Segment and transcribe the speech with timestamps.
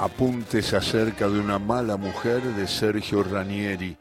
[0.00, 3.98] Apuntes acerca de una mala mujer de Sergio Ranieri.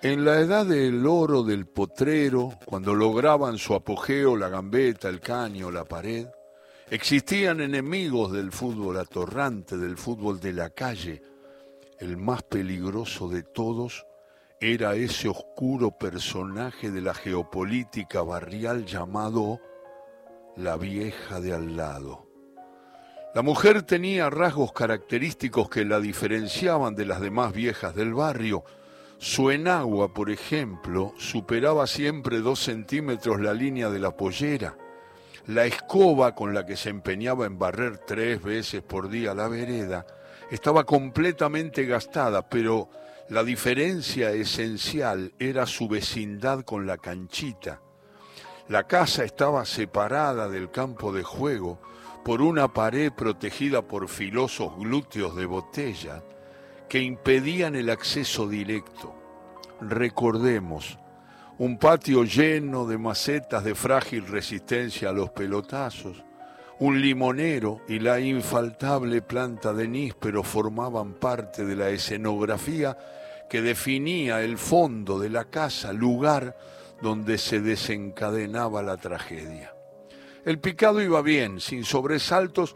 [0.00, 5.70] En la edad del oro del potrero, cuando lograban su apogeo la gambeta, el caño,
[5.70, 6.26] la pared,
[6.88, 11.20] existían enemigos del fútbol atorrante, del fútbol de la calle.
[11.98, 14.06] El más peligroso de todos
[14.58, 19.60] era ese oscuro personaje de la geopolítica barrial llamado
[20.56, 22.29] la vieja de al lado.
[23.32, 28.64] La mujer tenía rasgos característicos que la diferenciaban de las demás viejas del barrio.
[29.18, 34.76] Su enagua, por ejemplo, superaba siempre dos centímetros la línea de la pollera.
[35.46, 40.06] La escoba con la que se empeñaba en barrer tres veces por día la vereda
[40.50, 42.88] estaba completamente gastada, pero
[43.28, 47.80] la diferencia esencial era su vecindad con la canchita.
[48.66, 51.78] La casa estaba separada del campo de juego
[52.24, 56.22] por una pared protegida por filosos glúteos de botella
[56.88, 59.14] que impedían el acceso directo.
[59.80, 60.98] Recordemos,
[61.58, 66.24] un patio lleno de macetas de frágil resistencia a los pelotazos,
[66.78, 72.96] un limonero y la infaltable planta de níspero formaban parte de la escenografía
[73.48, 76.56] que definía el fondo de la casa, lugar
[77.02, 79.74] donde se desencadenaba la tragedia.
[80.44, 82.74] El picado iba bien, sin sobresaltos,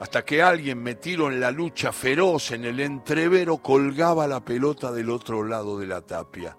[0.00, 5.10] hasta que alguien metido en la lucha feroz en el entrevero colgaba la pelota del
[5.10, 6.56] otro lado de la tapia.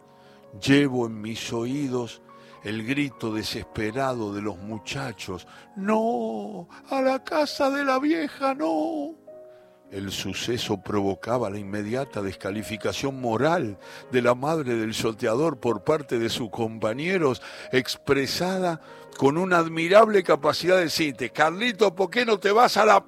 [0.62, 2.22] Llevo en mis oídos
[2.64, 5.48] el grito desesperado de los muchachos.
[5.76, 9.25] No, a la casa de la vieja, no.
[9.92, 13.78] El suceso provocaba la inmediata descalificación moral
[14.12, 17.42] de la madre del soteador por parte de sus compañeros,
[17.72, 18.82] expresada
[19.18, 23.06] con una admirable capacidad de decirte, Carlito, ¿por qué no te vas a la...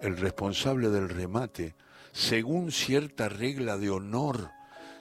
[0.00, 1.74] El responsable del remate,
[2.12, 4.50] según cierta regla de honor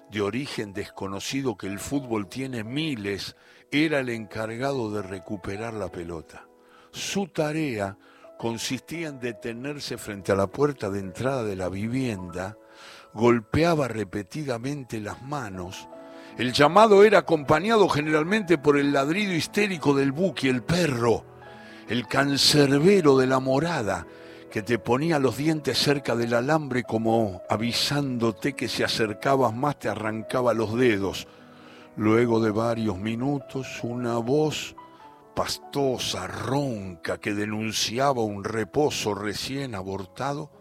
[0.10, 3.36] de origen desconocido que el fútbol tiene miles,
[3.72, 6.46] era el encargado de recuperar la pelota.
[6.92, 7.98] Su tarea
[8.42, 12.58] consistía en detenerse frente a la puerta de entrada de la vivienda,
[13.14, 15.88] golpeaba repetidamente las manos,
[16.40, 21.24] el llamado era acompañado generalmente por el ladrido histérico del buque, el perro,
[21.88, 24.08] el cancerbero de la morada,
[24.50, 29.88] que te ponía los dientes cerca del alambre como avisándote que si acercabas más te
[29.88, 31.28] arrancaba los dedos.
[31.96, 34.76] Luego de varios minutos, una voz
[35.42, 40.52] pastosa, ronca, que denunciaba un reposo recién abortado,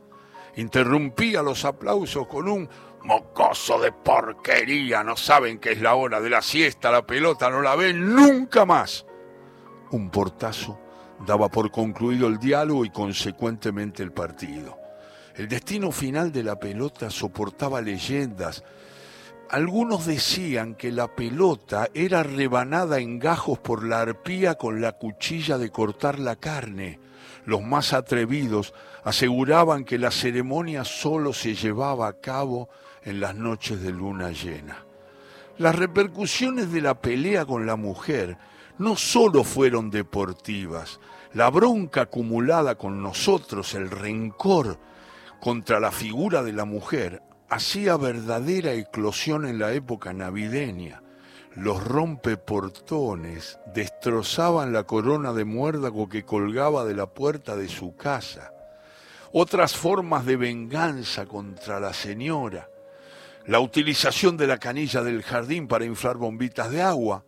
[0.56, 2.66] interrumpía los aplausos con un
[3.02, 7.60] mocoso de porquería, no saben que es la hora de la siesta, la pelota no
[7.60, 9.04] la ven nunca más.
[9.90, 10.80] Un portazo
[11.26, 14.78] daba por concluido el diálogo y consecuentemente el partido.
[15.34, 18.64] El destino final de la pelota soportaba leyendas,
[19.50, 25.58] algunos decían que la pelota era rebanada en gajos por la arpía con la cuchilla
[25.58, 27.00] de cortar la carne.
[27.46, 28.72] Los más atrevidos
[29.02, 32.68] aseguraban que la ceremonia solo se llevaba a cabo
[33.02, 34.84] en las noches de luna llena.
[35.58, 38.38] Las repercusiones de la pelea con la mujer
[38.78, 41.00] no solo fueron deportivas,
[41.32, 44.78] la bronca acumulada con nosotros, el rencor
[45.40, 51.02] contra la figura de la mujer, hacía verdadera eclosión en la época navideña.
[51.56, 58.52] Los rompeportones destrozaban la corona de muérdago que colgaba de la puerta de su casa.
[59.32, 62.68] Otras formas de venganza contra la señora.
[63.46, 67.24] La utilización de la canilla del jardín para inflar bombitas de agua.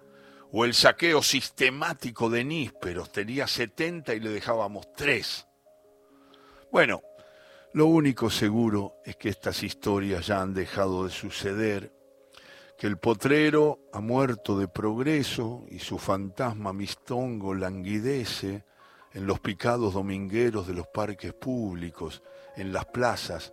[0.52, 3.10] O el saqueo sistemático de nísperos.
[3.10, 5.46] Tenía 70 y le dejábamos tres.
[6.70, 7.02] Bueno,
[7.74, 11.92] lo único seguro es que estas historias ya han dejado de suceder,
[12.78, 18.64] que el potrero ha muerto de progreso y su fantasma mistongo languidece
[19.14, 22.22] en los picados domingueros de los parques públicos,
[22.56, 23.52] en las plazas.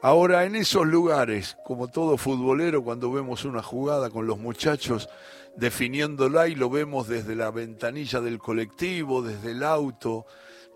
[0.00, 5.08] Ahora, en esos lugares, como todo futbolero, cuando vemos una jugada con los muchachos
[5.56, 10.26] definiéndola y lo vemos desde la ventanilla del colectivo, desde el auto,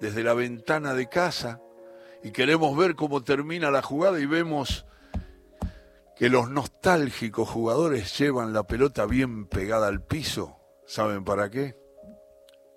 [0.00, 1.61] desde la ventana de casa,
[2.23, 4.87] y queremos ver cómo termina la jugada y vemos
[6.17, 10.57] que los nostálgicos jugadores llevan la pelota bien pegada al piso.
[10.87, 11.77] ¿Saben para qué?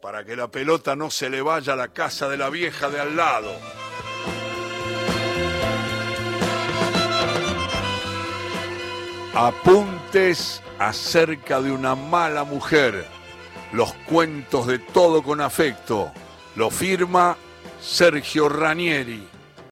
[0.01, 2.99] Para que la pelota no se le vaya a la casa de la vieja de
[2.99, 3.51] al lado.
[9.35, 13.05] Apuntes acerca de una mala mujer.
[13.73, 16.11] Los cuentos de todo con afecto.
[16.55, 17.35] Lo firma
[17.81, 19.34] Sergio Ranieri.